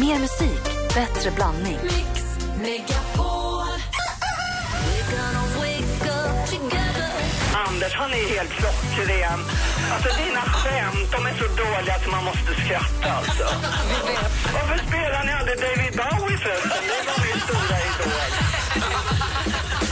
[0.00, 1.78] Mer musik, bättre blandning.
[1.82, 2.22] Mix
[2.62, 3.66] Megapol.
[7.68, 9.40] Anders, han är helt klockren.
[9.92, 13.44] Alltså dina skämt, de är så dåliga att man måste skratta alltså.
[14.54, 16.82] Varför spelar ni aldrig David Bowie förresten?
[16.88, 17.85] Det var min stora.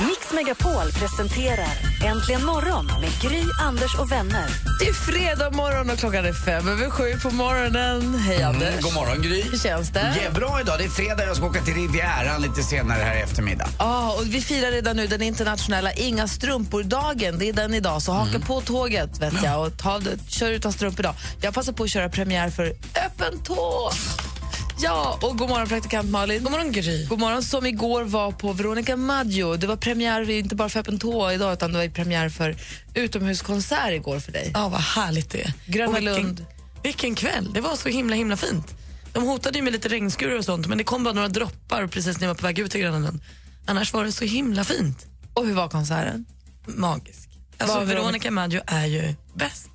[0.07, 1.68] Mix Megapol presenterar
[2.04, 4.46] Äntligen morgon med Gry, Anders och vänner.
[4.80, 8.14] Det är fredag morgon och klockan är fem över sju på morgonen.
[8.14, 8.68] Hej Anders.
[8.68, 9.43] Mm, god morgon Gry.
[9.43, 10.14] Hur känns det?
[10.25, 10.79] Ja, bra idag.
[10.79, 11.26] Det är fredag.
[11.26, 13.68] Jag ska åka till Rivieran lite senare här i eftermiddag.
[13.79, 17.39] Ja, och vi firar redan nu den internationella Inga strumpor-dagen.
[17.39, 21.00] Det är den idag, så haka på tåget vet jag och ta, kör utan strumpor
[21.00, 21.14] idag.
[21.40, 22.67] Jag passar på att köra premiär för
[23.07, 23.90] Öppen tå.
[24.78, 26.42] Ja, och god morgon praktikant Malin.
[26.42, 27.06] God morgon Gry.
[27.06, 29.56] God morgon, som igår var på Veronica Maggio.
[29.56, 32.56] Det var premiär inte bara för Öppen tå idag utan det var premiär för
[32.94, 34.50] utomhuskonsert igår för dig.
[34.55, 35.52] Ja, vad härligt det är.
[35.66, 36.47] Gröna vilken, Lund.
[36.83, 37.52] vilken kväll.
[37.52, 38.74] Det var så himla himla fint.
[39.12, 42.16] De hotade ju med lite regnskurar och sånt men det kom bara några droppar precis
[42.20, 43.20] när jag var på väg ut till Gröna Lund.
[43.66, 45.06] Annars var det så himla fint.
[45.34, 46.27] Och hur var konserten?
[46.66, 47.28] Magisk.
[47.59, 49.70] Alltså, var Veronica Maggio är ju bäst.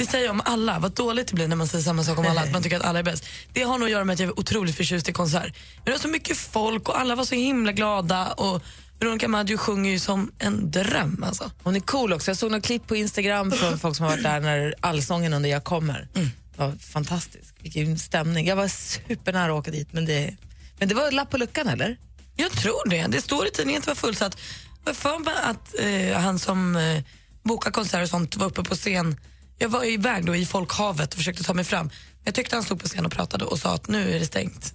[0.00, 0.78] Det säger jag om alla.
[0.78, 2.84] Vad dåligt det blir när man säger samma sak om alla, att man tycker att
[2.84, 3.24] alla är bäst.
[3.52, 5.56] Det har nog att göra med att jag är otroligt förtjust i konsert.
[5.76, 8.62] Men det var så mycket folk och alla var så himla glada och
[9.00, 11.50] Veronica Maggio sjunger ju som en dröm alltså.
[11.62, 12.30] Hon är cool också.
[12.30, 15.50] Jag såg några klipp på Instagram från folk som har varit där när allsången under
[15.50, 16.08] Jag kommer.
[16.12, 17.54] Det var fantastiskt.
[17.60, 18.46] Vilken stämning.
[18.46, 20.36] Jag var supernära att åka dit men det,
[20.78, 21.96] men det var lapp på luckan eller?
[22.36, 23.06] Jag tror det.
[23.08, 24.36] Det står i tidningen att det var fullsatt.
[24.84, 27.02] Jag för mig att eh, han som eh,
[27.42, 29.16] bokar konserter och sånt var uppe på scen.
[29.62, 31.90] Jag var iväg då i folkhavet och försökte ta mig fram.
[32.24, 34.74] Jag tyckte han stod på scen och pratade och sa att nu är det stängt.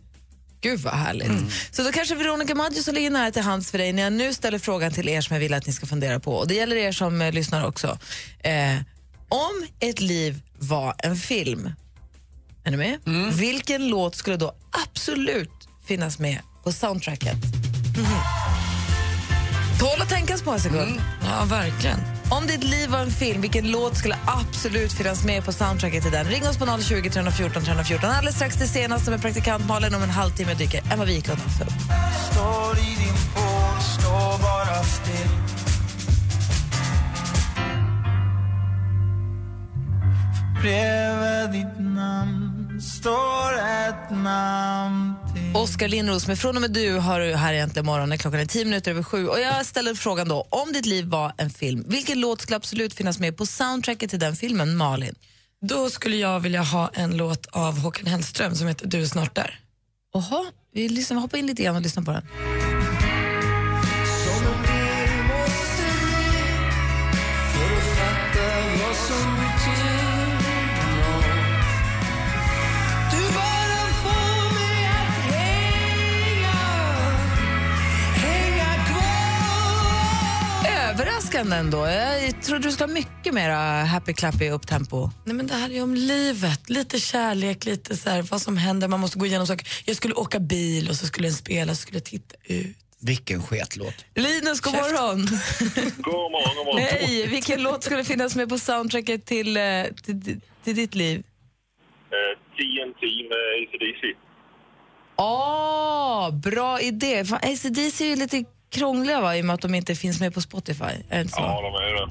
[0.61, 1.31] Gud vad härligt.
[1.71, 4.33] Så då kanske Veronica Maggio som ligger nära till hands för dig när jag nu
[4.33, 6.35] ställer frågan till er som jag vill att ni ska fundera på.
[6.35, 7.97] Och det gäller er som eh, lyssnar också.
[8.39, 8.75] Eh,
[9.29, 11.71] om ett liv var en film,
[12.63, 12.99] är ni med?
[13.33, 15.51] Vilken låt skulle då absolut
[15.87, 17.37] finnas med på soundtracket?
[19.79, 21.01] Tål att tänkas på en sekund.
[21.23, 21.99] Ja, verkligen.
[22.31, 26.11] Om ditt liv var en film, vilken låt skulle absolut finnas med på soundtracket till
[26.11, 26.25] den?
[26.25, 28.09] Ring oss på 020 314 314.
[28.09, 29.95] Alldeles strax det senaste med praktikant Malin.
[29.95, 31.71] Om en halvtimme dyker Emma Wiklund upp.
[32.31, 35.45] Står i din port, står bara still
[40.61, 45.14] Bredvid ditt namn står ett namn
[45.55, 48.45] Oskar Lindros med Från och med du har du här egentligen morgon när klockan är
[48.45, 49.27] tio minuter över sju.
[49.27, 52.93] Och jag ställer frågan då, om ditt liv var en film, vilken låt skulle absolut
[52.93, 55.15] finnas med på soundtracket till den filmen, Malin?
[55.61, 59.35] Då skulle jag vilja ha en låt av Håkan Hellström som heter Du är snart
[59.35, 59.59] där.
[60.13, 62.23] Oha, vi lyssnar, hoppa in lite grann och lyssna på den.
[81.25, 81.87] Överraskande ändå.
[81.87, 83.49] Jag trodde du skulle ha mycket mer
[83.85, 85.09] happy clappy upptempo.
[85.25, 88.57] Nej, men det här är ju om livet, lite kärlek, lite så här, vad som
[88.57, 89.67] händer, man måste gå igenom saker.
[89.85, 92.77] Jag skulle åka bil och så skulle den spela, så skulle jag titta ut.
[93.01, 94.05] Vilken sketlåt.
[94.15, 95.17] Linus, god morgon.
[95.97, 96.79] God morgon, god morgon.
[96.91, 99.63] Hej, vilken låt skulle finnas med på soundtracket till, eh,
[100.03, 101.17] till, till ditt liv?
[101.17, 104.17] Eh, TNT med ACDC.
[105.17, 107.19] Åh, bra idé.
[107.41, 110.41] ACDC är ju lite krångliga va, i och med att de inte finns med på
[110.41, 110.83] Spotify.
[110.83, 111.41] Är det inte så?
[111.41, 112.09] Ja, de är det.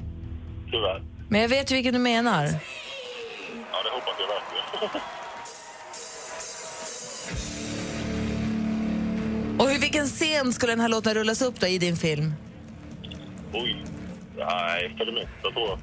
[0.71, 1.03] Tyvärr.
[1.29, 2.43] Men jag vet ju vilken du menar.
[2.43, 5.01] Ja, det hoppas jag verkligen.
[9.59, 12.33] Och i vilken scen skulle den här låten rullas upp då i din film?
[13.53, 13.85] Oj.
[14.37, 15.79] Nej, för det mesta tror jag.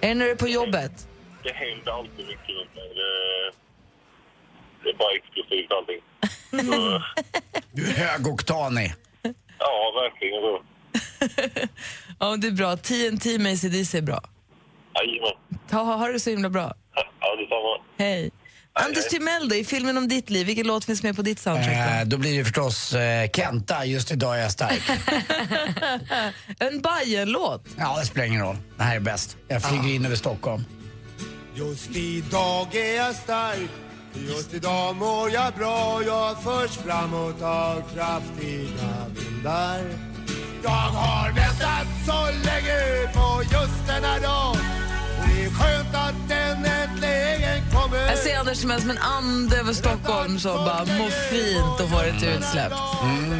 [0.00, 1.08] Är det när du är på jobbet?
[1.42, 2.88] Det händer alltid mycket runt mig.
[2.94, 3.52] Det,
[4.82, 6.00] det är bara explosivt allting.
[6.72, 7.02] Så,
[7.72, 8.94] Du är högoktanig.
[9.64, 10.62] Ja, verkligen så.
[12.18, 12.76] Ja, det är bra.
[12.88, 14.20] TNT med ACDC är bra.
[14.94, 15.32] Jajamän.
[15.70, 16.74] Ta, ha det så himla bra.
[16.94, 17.84] Ja, detsamma.
[17.98, 18.30] Hej.
[18.74, 21.76] Anders Timell då, i filmen om ditt liv, vilken låt finns med på ditt soundtrack?
[21.76, 21.94] då?
[22.00, 24.82] Eh, då blir det förstås eh, Kenta, just idag är jag stark.
[26.58, 27.64] En Bajen-låt.
[27.78, 28.56] Ja, det spelar ingen roll.
[28.76, 29.36] Det här är bäst.
[29.48, 30.64] Jag flyger in över Stockholm.
[31.54, 33.70] Just idag är jag stark
[34.14, 39.80] Just idag mår jag bra Jag förs framåt av kraftiga vindar.
[40.62, 44.71] Jag har väntat så länge på just denna dag
[45.54, 50.84] skönt att den äntligen kommer Jag ser Anders som en ande över Stockholm som bara
[50.84, 52.72] mår fint och får ett utsläpp.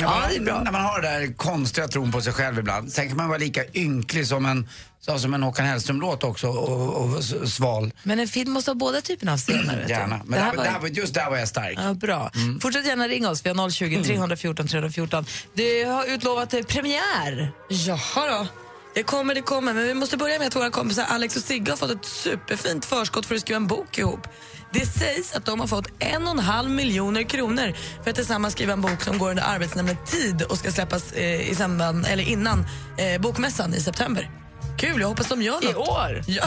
[0.00, 0.62] Ja, det är bra.
[0.62, 2.92] När man har den där konstiga tron på sig själv ibland.
[2.92, 4.68] Sen kan man vara lika ynklig som en,
[5.00, 7.92] så som en Håkan Hellström-låt också och, och, sval.
[8.02, 9.86] Men en film måste ha båda typerna av scener.
[9.88, 10.20] Gärna.
[10.24, 11.78] Men Det här där, var- just där var jag stark.
[11.78, 12.30] Ja, bra.
[12.60, 13.46] Fortsätt gärna ringa oss.
[13.46, 15.26] Vi har 020 314 314.
[15.54, 17.52] Du har utlovat eh, premiär.
[17.68, 18.46] Jaha då.
[18.94, 19.74] Det kommer, det kommer.
[19.74, 22.84] Men vi måste börja med att våra kompisar Alex och Sigge har fått ett superfint
[22.84, 24.26] förskott för att skriva en bok ihop.
[24.72, 28.54] Det sägs att de har fått en och en halv miljoner kronor för att tillsammans
[28.54, 32.24] skriva en bok som går under arbetsnamnet Tid och ska släppas eh, i samband, eller
[32.24, 32.66] innan
[32.98, 34.30] eh, bokmässan i september.
[34.78, 35.64] Kul, jag hoppas de gör något.
[35.64, 36.22] I år?
[36.26, 36.44] Ja,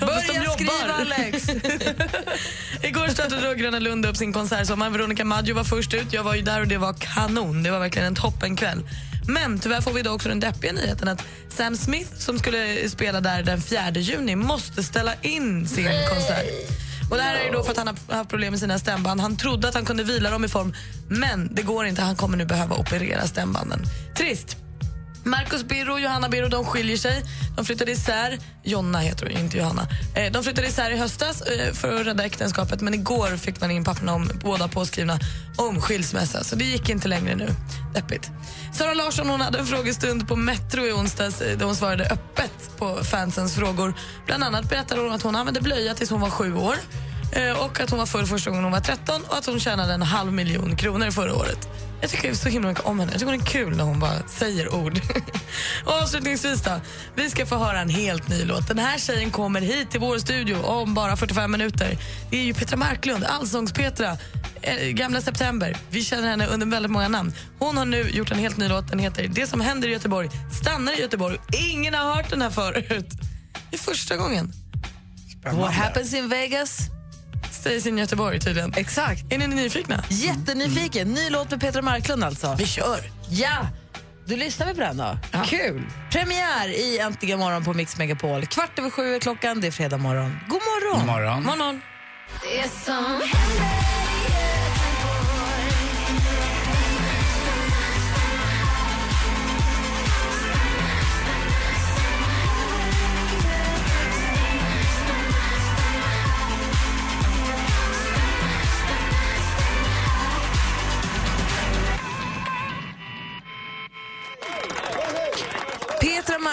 [0.00, 1.48] Börja skriva, Alex.
[2.82, 4.90] Igår startade Gröna Lund upp sin konsertsommar.
[4.90, 6.12] Veronica Maggio var först ut.
[6.12, 7.62] Jag var ju där och det var kanon.
[7.62, 8.82] Det var verkligen en toppenkväll.
[9.28, 13.20] Men tyvärr får vi då också den deppiga nyheten att Sam Smith som skulle spela
[13.20, 16.46] där den 4 juni måste ställa in sin konsert.
[17.10, 19.20] Och det här är då för att han har haft problem med sina stämband.
[19.20, 20.74] Han trodde att han kunde vila dem i form,
[21.08, 22.02] men det går inte.
[22.02, 23.82] Han kommer nu behöva operera stämbanden.
[24.16, 24.56] Trist.
[25.26, 27.22] Marcus Birro och Johanna Birro de skiljer sig.
[27.56, 28.38] De flyttade isär.
[28.62, 29.88] Jonna heter hon, inte Johanna.
[30.14, 33.70] Eh, de flyttade isär i höstas eh, för att rädda äktenskapet men igår fick man
[33.70, 35.18] in papperna om båda påskrivna
[35.56, 36.44] om skilsmässa.
[36.44, 37.48] Så det gick inte längre nu.
[37.94, 38.30] Deppigt.
[38.74, 42.70] Sara Larsson hon hade en frågestund på Metro i onsdags eh, där hon svarade öppet
[42.78, 43.94] på fansens frågor.
[44.26, 46.76] Bland annat berättade hon att hon använde blöja tills hon var sju år
[47.58, 50.02] och att hon var full första gången hon var 13 och att hon tjänade en
[50.02, 51.68] halv miljon kronor förra året.
[52.00, 53.12] Jag tycker så himla mycket om henne.
[53.12, 55.00] Jag tycker hon är kul när hon bara säger ord.
[55.84, 56.80] och avslutningsvis då,
[57.14, 58.68] vi ska få höra en helt ny låt.
[58.68, 61.98] Den här tjejen kommer hit till vår studio om bara 45 minuter.
[62.30, 64.16] Det är ju Petra Marklund, Allsångs-Petra,
[64.62, 65.76] eh, gamla September.
[65.90, 67.32] Vi känner henne under väldigt många namn.
[67.58, 68.88] Hon har nu gjort en helt ny låt.
[68.88, 70.28] Den heter Det som händer i Göteborg
[70.60, 71.38] stannar i Göteborg.
[71.72, 73.10] Ingen har hört den här förut.
[73.70, 74.52] Det är första gången.
[75.44, 76.95] What happens in Vegas?
[77.66, 78.72] Stays in Göteborg tydligen.
[78.76, 79.32] Exakt.
[79.32, 80.04] Är ni nyfikna?
[80.08, 81.08] Jättenyfiken.
[81.08, 82.56] Ny låt med Petra Marklund alltså.
[82.58, 82.98] Vi kör.
[83.30, 83.68] Ja!
[84.26, 85.18] Då lyssnar vi på den då.
[85.46, 85.86] Kul!
[86.12, 88.46] Premiär i Äntligen morgon på Mix Megapol.
[88.46, 89.60] Kvart över sju är klockan.
[89.60, 90.38] Det är fredag morgon.
[90.48, 90.98] God morgon!
[90.98, 91.42] God morgon.
[91.42, 91.80] Morgon.
[92.42, 94.05] Det som händer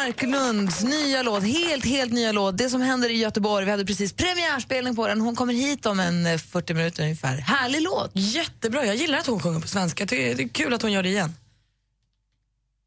[0.05, 2.57] Marklunds nya låt, helt, helt nya låt.
[2.57, 3.65] Det som händer i Göteborg.
[3.65, 5.21] Vi hade precis premiärspelning på den.
[5.21, 7.37] Hon kommer hit om en eh, 40 minuter ungefär.
[7.37, 8.11] Härlig låt.
[8.13, 8.85] Jättebra.
[8.85, 10.05] Jag gillar att hon sjunger på svenska.
[10.05, 11.35] Det är kul att hon gör det igen.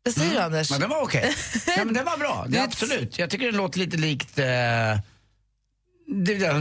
[0.05, 0.71] Vad säger du Anders?
[0.71, 1.35] Men den var okej.
[1.67, 3.19] ja, men den var bra, det, absolut.
[3.19, 4.47] Jag tycker den låter lite likt eh,
[6.09, 6.53] det där,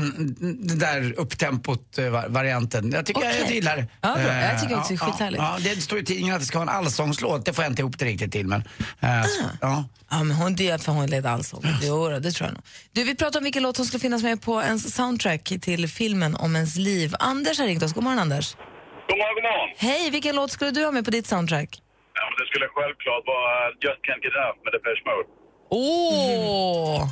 [0.68, 2.06] den där upptempot eh.
[2.06, 3.88] Jag tycker jag, jag gillar det.
[4.02, 4.24] Ja, bra.
[4.24, 5.42] Jag Eh, tycker också det är ja, skithärligt.
[5.44, 7.46] Ja, ja, det står i tidningen att det ska vara en allsångslåt.
[7.46, 8.48] Det får jag inte ihop det riktigt till.
[8.48, 8.64] Men,
[9.00, 9.84] eh, så- ja.
[10.10, 11.64] Ja, men hon, är för hon led allsång.
[11.82, 12.64] Jo, det tror jag nog.
[12.92, 16.36] Du, vi pratar om vilken låt som skulle finnas med på ens soundtrack till filmen
[16.36, 17.14] om ens liv.
[17.20, 17.94] Anders har ringt oss.
[17.94, 18.56] God morgon, Anders.
[19.10, 19.70] God morgon, god morgon.
[19.78, 21.70] Hej, vilken låt skulle du ha med på ditt soundtrack?
[22.14, 25.28] Ja, men det skulle självklart vara Just Can't Get Enough med Depeche Mode.
[25.70, 27.10] Åh!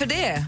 [0.00, 0.44] Varför det?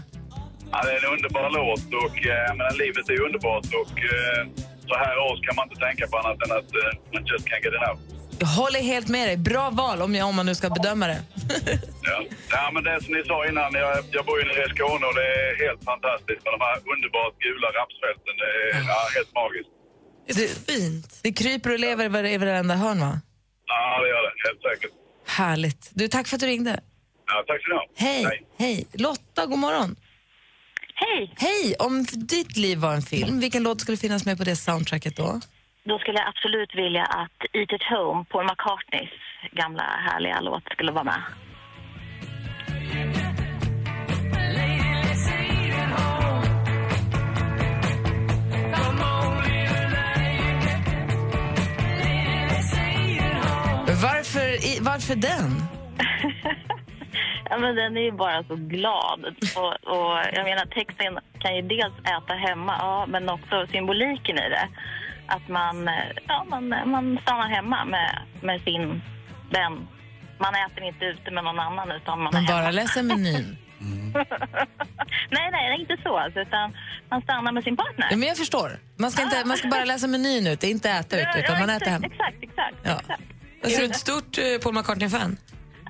[0.71, 4.41] Ja, det är en underbar låt och eh, jag menar, livet är underbart och eh,
[4.89, 7.63] så här års kan man inte tänka på annat än att eh, man just can't
[7.65, 7.99] get enough.
[8.39, 9.37] Jag håller helt med dig.
[9.37, 11.21] Bra val om, jag, om man nu ska bedöma det.
[12.09, 12.17] Ja.
[12.57, 15.15] ja, men det som ni sa innan, jag, jag bor ju nere i Skåne och
[15.19, 18.33] det är helt fantastiskt med de här underbart gula rapsfälten.
[18.41, 19.71] Det är ja, helt magiskt.
[20.27, 21.09] Det är så fint.
[21.25, 23.13] Det kryper och lever i varenda hörn, va?
[23.71, 24.33] Ja, det gör det.
[24.47, 24.93] Helt säkert.
[25.39, 25.91] Härligt.
[25.93, 26.79] Du, tack för att du ringde.
[27.33, 28.01] Ja, tack så mycket.
[28.07, 28.43] Hej.
[28.59, 28.87] Hej.
[28.93, 29.95] Lotta, god morgon.
[30.95, 31.33] Hej!
[31.37, 31.75] Hej!
[31.79, 35.39] Om ditt liv var en film, vilken låt skulle finnas med på det soundtracket då?
[35.85, 39.09] Då skulle jag absolut vilja att Eat It Home, Paul McCartneys
[39.51, 41.21] gamla härliga låt, skulle vara med.
[54.01, 55.63] Varför, i- varför den?
[57.53, 59.25] Ja, men den är ju bara så glad.
[59.55, 64.49] Och, och jag menar, texten kan ju dels äta hemma, ja, men också symboliken i
[64.49, 64.67] det.
[65.27, 65.93] Att man, eh,
[66.27, 69.01] ja, man, man stannar hemma med, med sin
[69.51, 69.87] vän.
[70.37, 72.71] Man äter inte ute med någon annan, utan man, Man är bara hemma.
[72.71, 73.57] läser menyn.
[75.35, 76.17] nej, nej, det är inte så.
[76.17, 76.77] Alltså, utan
[77.09, 78.07] man stannar med sin partner.
[78.11, 78.79] Ja, men jag förstår.
[78.97, 81.59] Man ska, inte, man ska bara läsa menyn ut, det är inte äta ut, utan
[81.59, 82.03] man äter hem.
[82.03, 82.75] Exakt, exakt.
[82.83, 82.99] Ja.
[82.99, 83.21] exakt.
[83.61, 85.37] Är du ett stort eh, Paul McCartney-fan?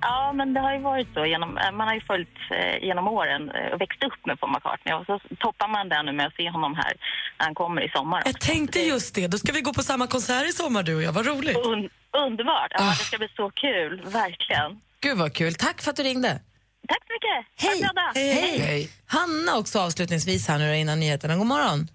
[0.07, 1.25] Ja, men det har ju varit så.
[1.25, 4.51] Genom, eh, man har ju följt eh, genom åren eh, och växt upp med Paul
[4.51, 4.93] McCartney.
[4.93, 6.93] Och så toppar man det nu med att se honom här
[7.37, 8.21] när han kommer i sommar.
[8.25, 8.47] Jag också.
[8.47, 9.27] tänkte Det är just det.
[9.27, 11.11] Då ska vi gå på samma konsert i sommar du och jag.
[11.11, 11.57] Vad roligt.
[11.57, 11.89] Un
[12.25, 12.71] underbart.
[12.71, 12.89] Ja, Ah.
[12.89, 14.81] Det ska bli så kul, verkligen.
[15.01, 15.53] Gud vad kul.
[15.53, 16.39] Tack för att du ringde.
[16.87, 17.39] Tack så mycket.
[17.63, 17.81] Hej.
[17.81, 18.11] dag.
[18.15, 18.59] Hej.
[18.59, 18.89] Hej.
[19.05, 21.35] Hanna också avslutningsvis här nu innan nyheterna.
[21.35, 21.87] God morgon.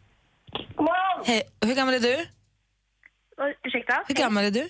[0.76, 1.24] God morgon.
[1.26, 1.42] Hej.
[1.66, 2.26] Hur gammal är du?
[3.64, 4.04] Ursäkta?
[4.08, 4.68] Hur gammal är du?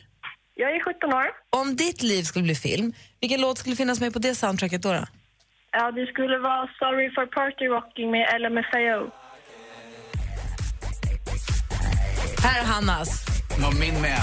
[0.60, 1.26] Jag är 17 år.
[1.50, 4.92] Om ditt liv skulle bli film, vilken låt skulle finnas med på det soundtracket då?
[4.92, 5.04] då?
[5.72, 9.10] Ja, det skulle vara Sorry for Party Rocking med LMFAO.
[12.42, 13.26] Här är Hannas.
[13.66, 14.20] Och min med.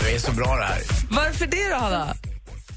[0.00, 0.80] Det är så bra det här.
[1.10, 2.14] Varför det då, Hanna?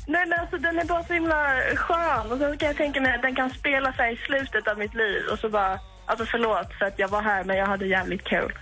[0.07, 2.31] Nej, men alltså den är bara så himla skön.
[2.31, 4.93] Och så kan jag tänka mig att den kan spela sig i slutet av mitt
[4.93, 5.21] liv.
[5.31, 8.53] Och så bara, alltså förlåt för att jag var här men jag hade jävligt kul.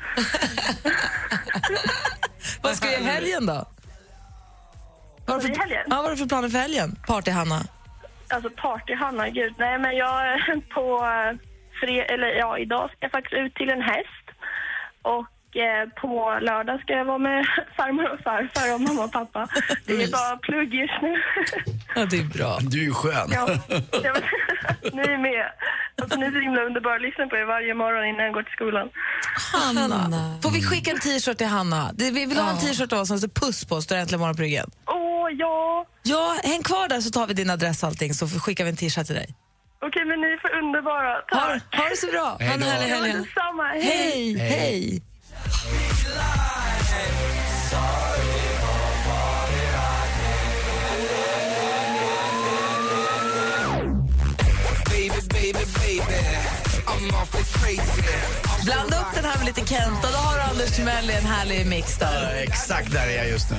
[2.62, 3.66] Vad ska du i helgen då?
[5.26, 5.86] Vad har du I helgen?
[5.90, 6.96] Ja, vad för planer för helgen?
[7.08, 7.62] Party-Hanna.
[8.30, 9.54] Alltså party-Hanna, gud.
[9.58, 11.38] Nej men jag är på eh,
[11.82, 14.26] fre- eller ja, idag ska jag faktiskt ut till en häst.
[15.02, 15.26] Och
[16.02, 17.46] på lördag ska jag vara med
[17.78, 19.48] farmor och farfar och mamma och pappa.
[19.86, 21.14] Det är bara plugg just nu.
[21.98, 22.58] Ja, det är bra.
[22.62, 23.30] Du är skön.
[23.32, 23.50] Ja,
[24.04, 24.14] ja,
[24.94, 25.46] ni är med.
[26.02, 26.98] Alltså, ni är så himla underbara.
[26.98, 28.90] Lyssna på er varje morgon innan jag går till skolan.
[29.54, 30.40] Hanna.
[30.44, 31.92] Får vi skicka en t-shirt till Hanna?
[31.98, 34.42] Vi vill ha en t-shirt av oss som står puss på, står äntligen morgon på
[34.42, 34.72] ryggen.
[34.86, 35.86] Åh, ja.
[36.04, 38.76] Ja, häng kvar där så tar vi din adress och allting så skickar vi en
[38.78, 39.36] t-shirt till dig.
[39.82, 41.14] Okej, men ni är för underbara.
[41.14, 41.76] Ha, Tack.
[41.76, 42.24] ha det så bra.
[42.48, 43.12] Ha en härlig helg.
[43.74, 43.82] Hej.
[43.84, 45.02] Hej, hej.
[58.66, 61.66] Blanda upp den här med lite Kent och då har du Anders Timell en härlig
[61.68, 62.36] mix där.
[62.36, 63.58] Exakt där är jag just nu.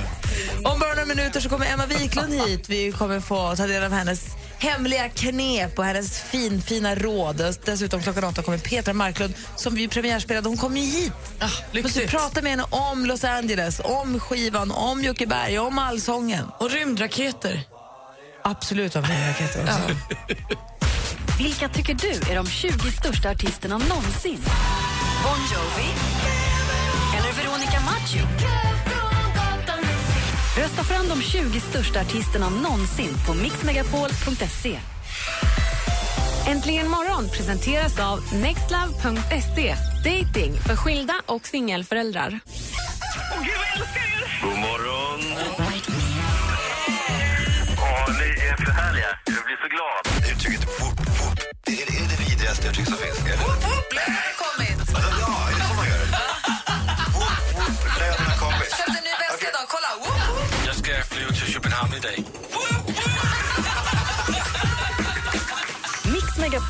[0.63, 2.69] Om bara några minuter så kommer Emma Wiklund hit.
[2.69, 7.41] Vi kommer få ta del av hennes hemliga knep och hennes fin, fina råd.
[7.41, 10.49] Och Dessutom klockan åtta kommer Petra Marklund som vi premiärspelade.
[10.49, 11.13] Hon kommer ju hit.
[11.39, 16.45] Ah, måste prata med henne om Los Angeles, om skivan, om Jockeberg, om allsången.
[16.59, 17.63] Och rymdraketer.
[18.43, 20.15] Absolut om raketer också.
[21.37, 24.41] Vilka tycker du är de 20 största artisterna någonsin?
[25.23, 25.89] Bon Jovi?
[27.17, 28.46] Eller Veronica Maggio?
[31.27, 34.79] Rösta fram de 20 största artisterna någonsin på mixmegapol.se.
[36.47, 39.75] Äntligen morgon presenteras av nextlove.se.
[40.03, 42.39] Dating för skilda och singelföräldrar.
[44.41, 45.19] God morgon.
[47.77, 49.07] Ja, ni är för härliga.
[49.25, 50.31] Jag blir så glad.
[50.31, 53.26] Uttrycket whoop whoop, det är, är det vidrigaste uttryck som finns.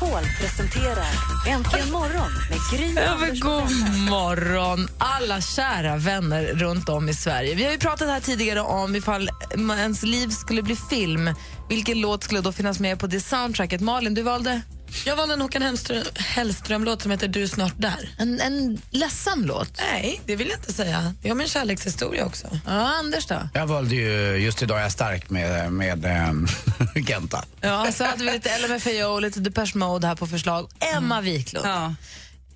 [0.08, 1.06] Megapol presenterar
[1.48, 3.70] Äntligen morgon med Gry, och god
[4.10, 7.54] morgon, alla kära vänner runt om i Sverige.
[7.54, 9.30] Vi har ju pratat här tidigare om ifall
[9.78, 11.34] ens liv skulle bli film.
[11.68, 13.80] Vilken låt skulle då finnas med på det soundtracket?
[13.80, 14.62] Malin, du valde
[15.06, 18.14] Jag valde en Håkan Hellström- Hellström-låt som heter Du är snart där.
[18.18, 19.72] en, en ledsam låt.
[19.92, 21.14] Nej, det vill jag inte säga.
[21.22, 22.60] Det är om en kärlekshistoria också.
[22.66, 23.48] Ja, Anders då?
[23.54, 26.48] Jag valde ju Just idag är jag stark med, med ähm,
[27.06, 27.44] Genta.
[27.60, 30.70] Ja, så hade vi lite LMFAO och lite Depeche Mode här på förslag.
[30.96, 31.66] Emma Wiklund.
[31.66, 31.94] Ja.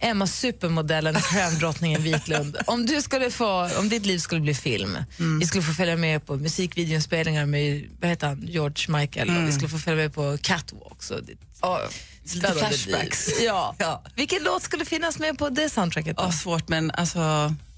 [0.04, 2.56] Emma supermodellen, trendrottningen Wiklund.
[2.66, 4.98] Om, du skulle få, om ditt liv skulle bli film,
[5.40, 9.52] vi skulle få följa med på musikvideoinspelningar med vad heter han, George Michael och vi
[9.52, 11.40] skulle få följa med på catwalks och ditt
[12.26, 13.28] spännande flashbacks.
[13.40, 13.74] Ja.
[13.78, 14.02] Ja.
[14.14, 16.16] Vilken låt skulle finnas med på det soundtracket?
[16.16, 16.22] Då?
[16.22, 17.18] Ja, svårt, men alltså,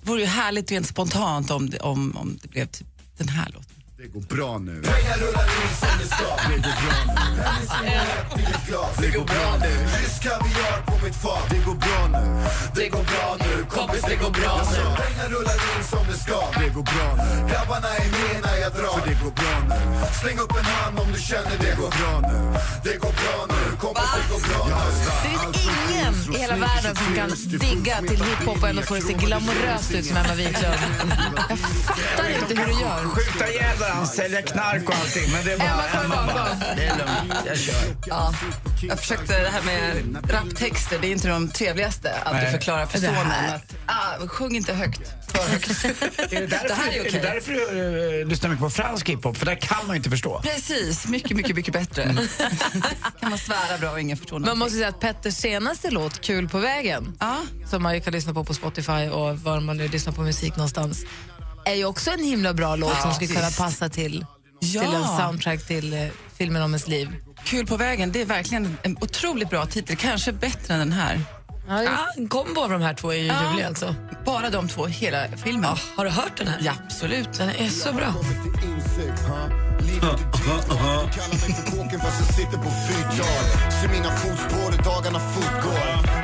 [0.01, 2.87] det vore ju härligt rent spontant om det, om, om det blev typ
[3.19, 3.71] den här låten.
[3.97, 4.83] Det går bra nu.
[4.83, 6.27] Pengar rullar in som det ska.
[6.49, 9.03] Det går bra nu.
[9.03, 9.73] Det går bra nu.
[9.99, 11.47] Rysk kaviar på mitt fat.
[11.51, 12.45] Det går bra nu.
[12.75, 13.65] Det går bra nu.
[13.71, 14.77] Kompis, det går bra nu.
[15.03, 16.39] Pengar rullar in som det ska.
[16.61, 17.31] Det går bra nu.
[17.51, 18.95] Grabbarna är med när jag drar.
[18.99, 19.81] För det går bra nu.
[20.21, 22.39] Släng upp en hand om du känner det går bra nu.
[22.87, 23.63] Det går bra nu.
[23.85, 24.75] Kompis, det går bra nu.
[25.07, 27.31] Det finns ingen i hela världen som kan
[27.67, 30.81] digga till hiphop och ändå få det att se glamoröst ut som Emma Wiklund.
[31.49, 33.05] Jag fattar inte hur du gör.
[33.15, 35.33] Skjuta ihjäl varandra, sälja knark och allting.
[35.33, 37.85] Men det är bara Emma, Emma bara, det är lugnt, jag kör.
[38.07, 38.35] Ja.
[38.83, 42.53] Jag försökte det här med raptexter, det är inte de trevligaste alltid Nej.
[42.53, 45.01] förklara för Det sonen att ah, sjung inte högt.
[45.39, 47.13] Är det därför, Det här är är okej.
[47.13, 49.37] det därför du uh, lyssnar mycket på fransk hiphop?
[49.37, 50.41] För där kan man ju inte förstå.
[50.43, 52.05] Precis, mycket, mycket, mycket bättre.
[53.21, 54.59] kan man svära bra och ingen förstår Man någonting.
[54.59, 57.19] måste säga att Petters senaste låt, Kul på vägen,
[57.71, 60.57] som man ju kan lyssna på på Spotify och var man nu lyssnar på musik
[60.57, 61.05] någonstans,
[61.67, 64.27] är ju också en himla bra låt Ja, som skulle kunna passa till,
[64.61, 64.81] Ja.
[64.83, 67.09] till en soundtrack till eh, filmen om ens liv.
[67.45, 69.97] Kul på vägen, det är verkligen en otroligt bra titel.
[69.97, 71.21] Kanske bättre än den här.
[71.69, 73.35] Ja, en kombo av de här två är ju Ja.
[73.49, 73.95] ljuvlig alltså.
[74.25, 75.63] Bara de två, hela filmen.
[75.65, 76.59] Ja, har du hört den här?
[76.63, 77.33] Ja, absolut.
[77.39, 78.15] Den är så bra.
[80.05, 86.24] Kallar mig för kåken fast jag sitter på fyrtal Se mina fotspår där dagarna fortgår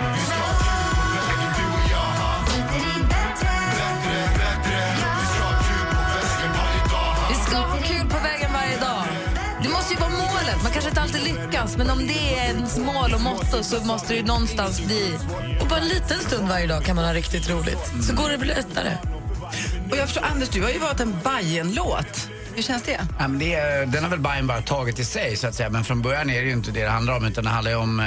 [10.50, 10.62] målet.
[10.62, 14.12] Man kanske inte alltid lyckas, men om det är ens mål och motto så måste
[14.12, 15.18] det ju någonstans bli...
[15.60, 17.92] Och bara en liten stund varje dag kan man ha riktigt roligt.
[18.02, 18.96] Så går det lättare.
[19.90, 22.28] Och jag förstår, Anders, du har ju valt en Bajen-låt.
[22.60, 23.00] Hur känns det?
[23.18, 25.70] Ja, men det är, den har väl Bajen bara tagit i sig så att säga.
[25.70, 27.76] Men från början är det ju inte det det handlar om utan det handlar ju
[27.76, 28.06] om eh,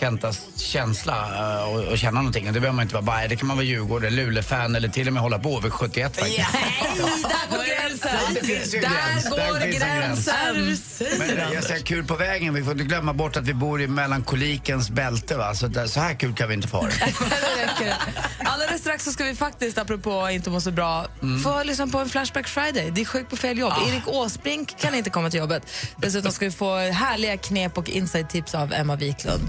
[0.00, 1.28] Kentas känsla
[1.58, 2.46] eh, och, och känna någonting.
[2.46, 5.06] Och det behöver man inte vara Bajen, det kan man vara Djurgården, Luleå-fan eller till
[5.06, 6.36] och med hålla på vid 71 faktiskt.
[6.38, 8.34] där går gränsen!
[8.34, 9.24] Det finns ju en gräns.
[9.24, 10.26] Där Där går finns en gräns.
[10.26, 11.18] gränsen!
[11.36, 13.86] Men jag säger kul på vägen, vi får inte glömma bort att vi bor i
[13.86, 15.54] melankolikens bälte va.
[15.54, 16.92] Så, där, så här kul kan vi inte få ha det.
[17.80, 18.26] Det räcker.
[18.44, 21.06] Alldeles strax så ska vi faktiskt, apropå inte må så bra,
[21.44, 22.90] få lyssna på en Flashback Friday.
[22.90, 23.72] Det är sjukt på fel jobb.
[23.88, 25.62] Erik Åsbrink kan inte komma till jobbet.
[25.96, 29.42] Dessutom ska vi få härliga knep och inside-tips av Emma Wiklund.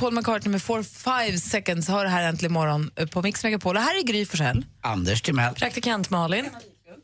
[0.00, 3.76] Paul McCartney med 4-5 seconds har det här äntligen morgon eh, på Mix Megapol.
[3.76, 4.66] Och här är Gry Forssell.
[4.80, 5.54] Anders Timell.
[5.54, 6.48] Praktikant Malin.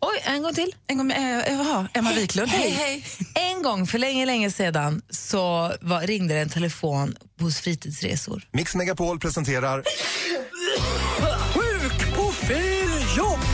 [0.01, 0.75] Oj, en gång till.
[0.87, 2.49] En gång med, äh, jaha, Emma Wiklund.
[2.49, 3.05] Hej, hej.
[3.35, 8.43] En gång för länge, länge sedan så var, ringde det en telefon hos Fritidsresor.
[8.53, 9.83] Mix Megapol presenterar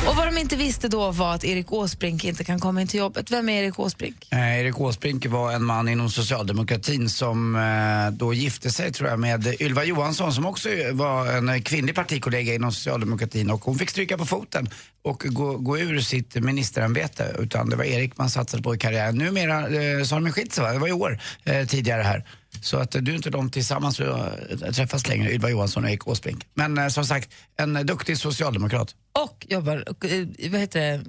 [0.09, 3.01] Och vad de inte visste då var att Erik Åsbrink inte kan komma in till
[3.01, 3.31] jobbet.
[3.31, 4.17] Vem är Erik Åsbrink?
[4.31, 9.19] Eh, Erik Åsbrink var en man inom socialdemokratin som eh, då gifte sig tror jag
[9.19, 14.19] med Ylva Johansson som också var en kvinnlig partikollega inom socialdemokratin och hon fick stryka
[14.19, 14.69] på foten
[15.03, 19.19] och gå, gå ur sitt ministerämbete utan det var Erik man satsade på i karriären.
[19.19, 20.73] Numera eh, så har de skilt sig va?
[20.73, 22.25] Det var i år eh, tidigare här.
[22.65, 26.47] Så att du och inte de tillsammans eh, träffas längre, Ylva Johansson och Erik Åsbrink.
[26.55, 28.95] Men eh, som sagt, en eh, duktig socialdemokrat.
[29.13, 31.05] Och jobbar, och, eh, vad heter det,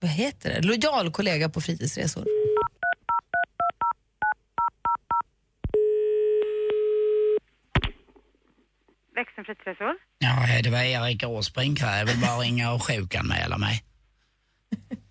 [0.00, 0.60] vad heter det?
[0.66, 2.24] Lojal kollega på Fritidsresor.
[9.14, 9.96] Växeln fritidsresor.
[10.18, 11.98] Ja, det var Erik Åsbrink här.
[11.98, 13.84] Jag vill bara ringa och sjukanmäla mig.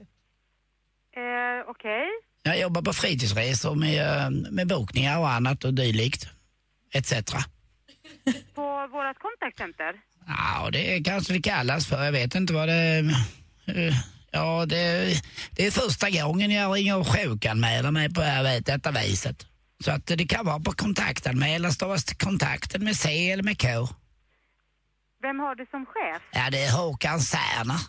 [1.16, 2.08] Eh, Okej.
[2.44, 6.28] Jag jobbar på fritidsresor med, eh, med bokningar och annat och dylikt.
[6.94, 7.12] Etc.
[8.56, 9.94] På vårt contact center.
[10.28, 12.04] Ja, det kanske det kallas för.
[12.06, 12.98] Jag vet inte vad det...
[13.68, 13.96] eh,
[14.36, 15.14] Ja, det,
[15.52, 19.46] det är första gången jag ringer och sjukanmäler mig på vet- detta viset.
[19.86, 23.68] Så att det kan vara på kontaktanmälan, stavas kontakten med C eller med K.
[25.22, 26.22] Vem har du som chef?
[26.32, 27.80] Ja, det är Håkan Särner.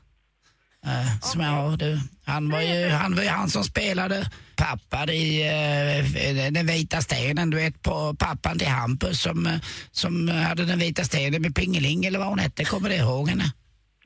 [0.86, 5.42] Uh, som jag, du, han, var ju, han var ju han som spelade pappa i
[5.42, 9.52] eh, Den vita stenen, du vet på pappan till Hampus som, eh,
[9.90, 13.44] som hade Den vita stenen med Pingeling eller vad hon hette, kommer du ihåg henne?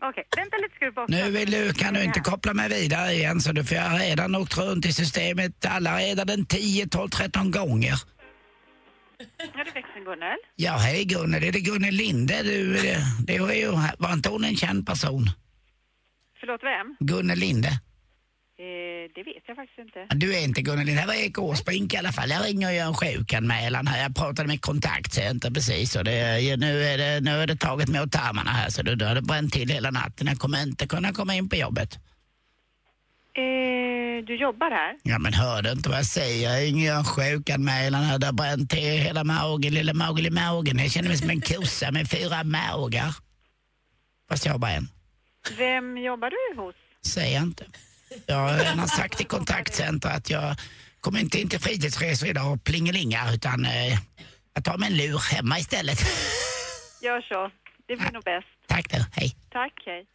[0.02, 1.06] Okej, vänta lite ska du bara...
[1.08, 4.34] Nu vill du, kan du inte koppla mig vidare igen så du får jag redan
[4.34, 7.94] åkt runt i systemet alla redan en 10, 12, 13 gånger.
[9.18, 10.38] Ja, är växeln Gunnel.
[10.56, 12.42] Ja, hej Gunnel, är det Gunnel Linde?
[12.42, 15.30] Du, det, det var ju, var inte hon en känd person?
[16.48, 16.96] Förlåt, vem?
[17.00, 17.68] Gunnel Linde?
[17.68, 20.16] Eh, det vet jag faktiskt inte.
[20.16, 22.30] Du är inte Gunnel Linde, det var Erik Åsbrink i alla fall.
[22.30, 24.02] Jag ringer och gör en sjukanmälan här.
[24.02, 28.02] Jag pratade med kontaktcenter precis och det, nu, är det, nu är det taget med
[28.02, 30.26] åt tarmarna här så du har det bränt till hela natten.
[30.26, 31.94] Jag kommer inte kunna komma in på jobbet.
[33.34, 34.96] Eh, du jobbar här?
[35.02, 36.50] Ja men hör du inte vad jag säger?
[36.50, 38.18] Jag ringer och gör en sjukanmälan här.
[38.18, 40.78] Det har bränt till hela magen, lilla magen i magen.
[40.78, 43.14] Jag känner mig som en kossa med fyra magar.
[44.28, 44.88] Fast jag har bara en.
[45.58, 46.74] Vem jobbar du hos?
[47.06, 47.64] Säger jag inte.
[48.26, 50.56] Jag har redan sagt till kontaktcenter att jag
[51.00, 53.98] kommer inte in till fritidsresor idag och plingelingar utan eh,
[54.54, 55.98] jag tar mig en lur hemma istället.
[57.02, 57.50] Gör så.
[57.88, 58.46] Det blir nog bäst.
[58.66, 59.36] Tack du, hej.
[59.52, 60.06] Tack, hej.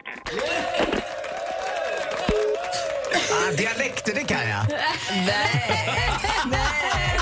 [3.32, 4.66] Ah, dialekter, det kan jag.
[5.26, 7.20] Nej,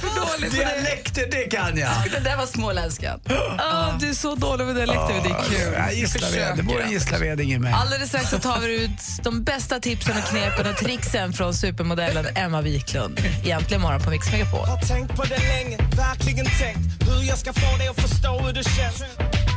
[0.00, 0.48] på det.
[0.48, 1.90] Dialekter, det kan jag.
[2.12, 3.20] Det där var småländskan.
[3.58, 5.74] Ah, du är så dålig med dialekter, men det är kul.
[5.76, 6.56] Ja, Gislaved.
[6.56, 7.72] Det bor en Gislaveding i mig.
[7.72, 8.90] Alldeles strax så tar vi ut
[9.22, 13.20] de bästa tipsen och knepen och tricksen från supermodellen Emma Wiklund.
[13.44, 14.66] Egentligen morgon på Mix Megapol.
[14.66, 18.52] Har tänkt på det länge, verkligen tänkt hur jag ska få dig att förstå hur
[18.52, 19.02] det känns.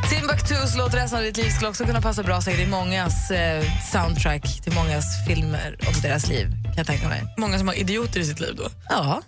[0.10, 3.64] Timbuktus låt resten av ditt liv skulle också kunna passa bra säkert i mångas eh,
[3.92, 7.24] soundtrack till mångas filmer om deras liv, kan jag tänka mig.
[7.38, 8.70] Många som har idioter i sitt liv då.
[8.90, 9.22] Ja.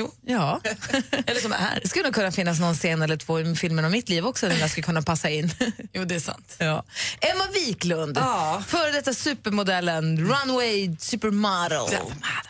[0.00, 0.10] Jo.
[0.26, 0.60] Ja.
[1.26, 1.78] Eller som är.
[1.82, 4.48] Det skulle nog kunna finnas någon scen eller två i filmen om mitt liv också
[4.48, 5.50] där jag skulle kunna passa in.
[5.92, 6.56] Jo, det är sant.
[6.58, 6.84] Ja.
[7.20, 8.62] Emma Wiklund, Ja.
[8.66, 11.98] före detta supermodellen, runway supermodel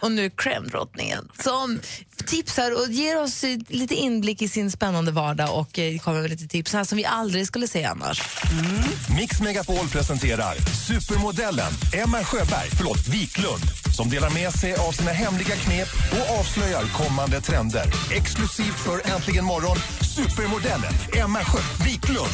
[0.00, 1.80] och nu crème-drottningen som
[2.26, 6.48] tipsar och ger oss lite inblick i sin spännande vardag och eh, kommer med lite
[6.48, 8.22] tips här som vi aldrig skulle se annars.
[9.18, 10.54] Mix Megapol presenterar
[10.86, 13.62] supermodellen Emma Sjöberg, förlåt, Wiklund
[14.00, 17.84] som delar med sig av sina hemliga knep och avslöjar kommande trender.
[18.12, 19.76] Exklusivt för Äntligen morgon,
[20.16, 22.30] supermodellen Emma Sjö Wiklund.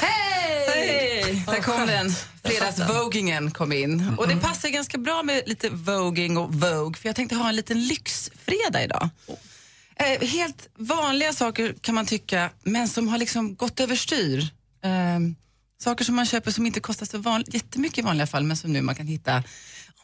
[0.00, 1.44] Hej!
[1.46, 2.10] Där kom den.
[2.44, 4.14] Fredagsvogingen kom in.
[4.18, 7.56] Och det passar ganska bra med lite voging och vogue för jag tänkte ha en
[7.56, 9.08] liten lyxfredag idag.
[9.96, 14.38] Eh, helt vanliga saker kan man tycka, men som har liksom gått överstyr.
[14.84, 15.20] Eh,
[15.82, 18.72] saker som man köper som inte kostar så van, jättemycket i vanliga fall, men som
[18.72, 19.42] nu man kan hitta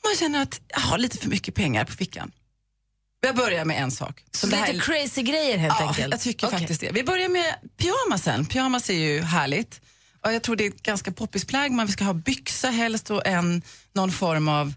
[0.03, 2.33] om man känner att jag har lite för mycket pengar på fickan.
[3.21, 4.25] Jag börjar med en sak.
[4.43, 6.11] Här lite är- crazy grejer helt ja, enkelt.
[6.11, 6.59] jag tycker Okej.
[6.59, 6.93] faktiskt det.
[6.93, 8.47] Vi börjar med pyjamasen.
[8.47, 9.81] Pyjamas är ju härligt.
[10.25, 11.73] Och jag tror det är ett ganska poppis plagg.
[11.73, 14.75] Man ska ha byxa helst och en, någon form av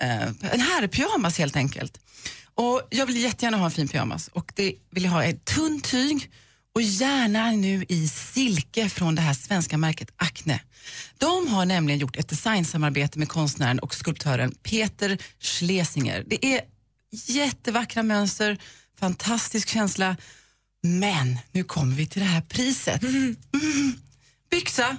[0.00, 1.98] eh, en herrpyjamas helt enkelt.
[2.54, 5.84] Och jag vill jättegärna ha en fin pyjamas och det vill jag ha ett tunt
[5.84, 6.30] tyg
[6.74, 10.60] och gärna nu i silke från det här svenska märket Acne.
[11.18, 16.24] De har nämligen gjort ett designsamarbete med konstnären och skulptören Peter Schlesinger.
[16.26, 16.60] Det är
[17.12, 18.58] jättevackra mönster,
[18.98, 20.16] fantastisk känsla.
[20.82, 23.02] Men nu kommer vi till det här priset.
[23.54, 23.94] Mm.
[24.50, 24.96] Byxa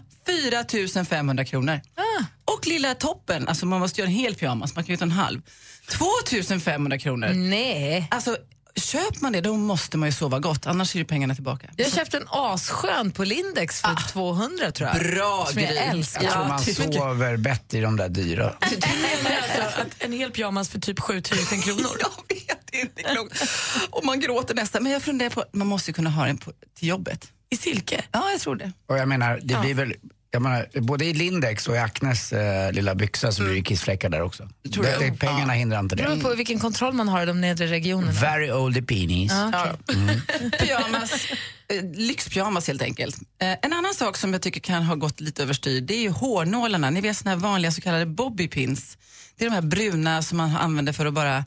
[0.95, 1.81] 4 500 kronor.
[2.45, 5.11] Och lilla toppen, alltså man måste göra en hel pyjamas, man kan ju ta en
[5.11, 5.41] halv.
[5.89, 6.05] 2
[6.59, 7.29] 500 kronor.
[7.33, 8.07] Nej.
[8.11, 8.37] Alltså,
[8.75, 11.69] köper man det då måste man ju sova gott, annars är ju pengarna tillbaka.
[11.75, 15.13] Jag köpte en asskön på Lindex för 200 tror jag.
[15.13, 15.87] Bra Som jag grej.
[15.87, 16.23] älskar.
[16.23, 18.53] Jag tror man sover bättre i de där dyra.
[18.59, 21.81] alltså, att en hel pyjamas för typ 7000 kronor.
[21.99, 23.43] jag vet, inte klokt.
[23.89, 24.83] Och man gråter nästan.
[24.83, 27.27] Men jag funderar på, man måste ju kunna ha den på, till jobbet.
[27.49, 28.03] I silke?
[28.11, 28.71] Ja, jag tror det.
[28.87, 29.93] Och jag menar, det blir väl
[30.33, 34.09] jag menar, både i Lindex och i Acnes eh, lilla byxa så blir det kissfläckar
[34.09, 34.49] där också.
[34.73, 36.21] Tror Det, det, pengarna hindrar inte Det beror det.
[36.21, 38.11] på vilken kontroll man har i de nedre regionerna.
[38.11, 39.31] Very old penis.
[39.31, 39.49] Ja,
[39.85, 39.95] okej.
[39.97, 40.21] Mm.
[40.59, 41.11] Pyjamas,
[41.69, 43.17] eh, lyxpyjamas helt enkelt.
[43.41, 46.09] Eh, en annan sak som jag tycker kan ha gått lite överstyr det är ju
[46.09, 46.89] hårnålarna.
[46.89, 48.97] Ni vet såna här vanliga så kallade bobbypins.
[49.37, 51.45] Det är de här bruna som man använder för att bara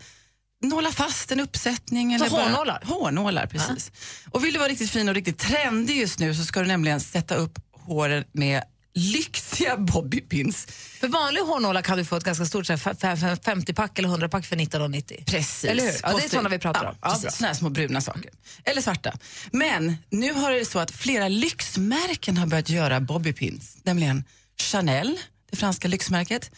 [0.63, 2.19] nåla fast en uppsättning.
[2.19, 2.83] Så eller bara- hårnålar?
[2.85, 3.93] Hårnålar, precis.
[4.31, 7.01] Och vill du vara riktigt fin och riktigt trendig just nu så ska du nämligen
[7.01, 8.63] sätta upp håren med
[8.97, 10.67] lyxiga bobbypins.
[11.01, 14.09] För vanliga hårnålar kan du få ett ganska stort så här, f- f- 50-pack eller
[14.09, 15.25] 100-pack för 19,90.
[15.25, 15.65] Precis.
[15.65, 15.93] Eller hur?
[16.03, 16.97] Ja, det är sådana vi pratar ja, om.
[17.03, 17.39] Ja, precis.
[17.39, 18.31] Såna här små bruna saker.
[18.65, 19.19] Eller svarta.
[19.53, 23.77] Men nu har det så att flera lyxmärken har börjat göra bobbypins.
[23.83, 24.25] Nämligen
[24.63, 25.19] Chanel,
[25.51, 26.51] det franska lyxmärket,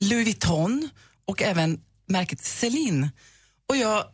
[0.00, 0.88] Louis Vuitton
[1.24, 3.10] och även märket Celine.
[3.68, 4.04] Och jag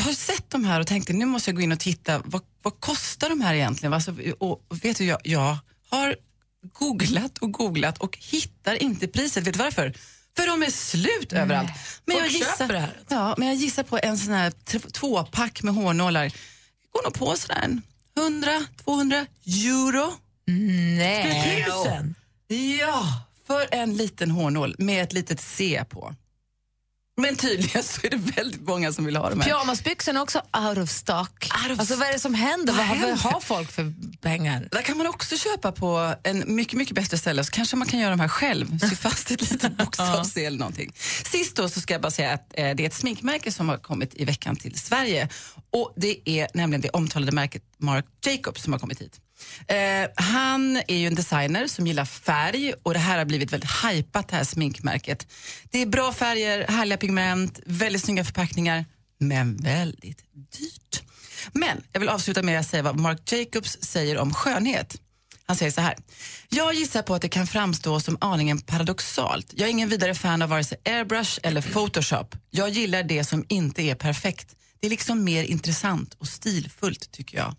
[0.00, 2.80] har sett de här och tänkte nu måste jag gå in och titta, vad, vad
[2.80, 3.92] kostar de här egentligen?
[3.92, 5.56] Alltså, och och vet du, jag, jag
[5.90, 6.16] har
[6.72, 9.46] googlat och googlat och hittar inte priset.
[9.46, 9.94] Vet du varför?
[10.36, 11.70] För de är slut överallt.
[12.04, 13.00] Men Folk jag, gissar, det här.
[13.08, 14.50] Ja, men jag gissar på en sån här
[14.92, 16.24] tvåpack med hårnålar.
[16.24, 16.32] Det
[16.92, 17.82] går nog på sådär en
[18.16, 20.12] 100-200 euro.
[20.96, 21.64] Nej.
[21.64, 22.14] Tusen?
[22.80, 26.14] Ja, för en liten hårnål med ett litet C på.
[27.20, 29.46] Men tydligen så är det väldigt många som vill ha de här.
[29.46, 31.48] Pyjamasbyxorna är också out of stock.
[31.78, 32.72] alltså, vad är det som händer?
[32.72, 33.16] Vad händer?
[33.16, 34.68] har folk för pengar?
[34.70, 38.00] Där kan man också köpa på en mycket, mycket bättre ställe så kanske man kan
[38.00, 38.78] göra de här själv.
[38.78, 40.92] Sy fast ett litet bokstav-C eller någonting.
[41.24, 43.76] Sist då så ska jag bara säga att eh, det är ett sminkmärke som har
[43.76, 45.28] kommit i veckan till Sverige.
[45.72, 49.20] Och det är nämligen det omtalade märket Marc Jacobs som har kommit hit.
[49.68, 53.70] Eh, han är ju en designer som gillar färg och det här har blivit väldigt
[53.84, 55.26] hypat det här sminkmärket.
[55.70, 58.84] Det är bra färger, härliga pigment, väldigt snygga förpackningar,
[59.18, 61.02] men väldigt dyrt.
[61.52, 65.00] Men jag vill avsluta med att säga vad Marc Jacobs säger om skönhet.
[65.46, 65.96] Han säger så här.
[66.48, 69.52] Jag gissar på att det kan framstå som aningen paradoxalt.
[69.56, 72.36] Jag är ingen vidare fan av vare sig airbrush eller photoshop.
[72.50, 74.56] Jag gillar det som inte är perfekt.
[74.80, 77.54] Det är liksom mer intressant och stilfullt tycker jag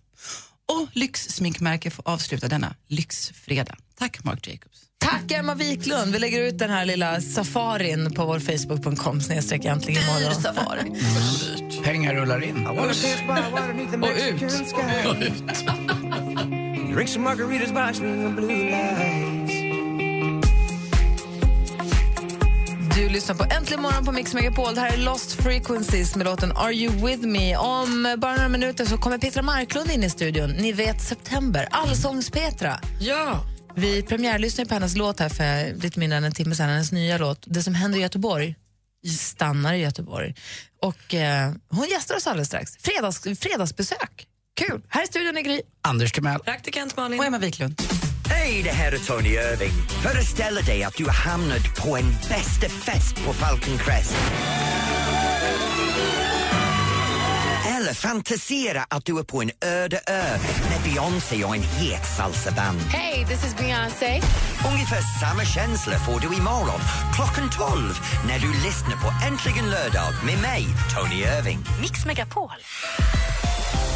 [0.68, 3.76] och lyxsminkmärke får avsluta denna lyxfredag.
[4.00, 4.84] Tack Marc Jacobs.
[4.98, 6.14] Tack Emma Wiklund.
[6.14, 10.22] Vi lägger ut den här lilla safarin på vår facebook.com snedstreck äntligen imorgon.
[10.22, 11.84] Dyr safari.
[11.84, 12.68] Pengar rullar in.
[12.68, 12.88] Och
[15.22, 15.44] ut.
[16.94, 17.24] Drink some
[23.08, 24.76] Du lyssnar på Äntligen morgon på Mix Megapol.
[24.76, 27.58] Det här är Lost Frequencies med låten Are You With Me.
[27.58, 30.50] Om bara några minuter så kommer Petra Marklund in i studion.
[30.50, 32.80] Ni vet September, Allsångs-Petra.
[33.00, 33.46] Ja.
[33.76, 36.70] Vi premiärlyssnade på hennes låt här för lite mindre än en timme sedan.
[36.70, 38.56] Hennes nya låt, Det som händer i Göteborg,
[39.20, 40.36] stannar i Göteborg.
[40.82, 42.78] Och eh, hon gästar oss alldeles strax.
[42.78, 44.28] Fredags, fredagsbesök.
[44.56, 44.82] Kul!
[44.88, 45.62] Här i studion är Gry.
[45.82, 46.40] Anders Timell.
[46.40, 47.20] Praktikant Malin.
[47.20, 47.82] Och Emma Wiklund.
[48.30, 49.72] Hej, det här är Tony Irving.
[50.04, 54.16] Föreställ dig att du har hamnat på en bästa fest på Falcon Crest.
[57.78, 60.38] Eller fantisera att du är på en öde ö
[60.70, 62.80] med Beyoncé och en het salsaband.
[62.82, 64.22] Hey, this is Beyoncé.
[64.74, 66.82] Ungefär samma känsla får du imorgon
[67.16, 71.60] klockan 12 när du lyssnar på Äntligen lördag med mig, Tony Irving.
[71.82, 72.52] Mix Megapol.